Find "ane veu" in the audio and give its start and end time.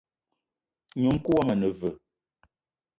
1.55-1.95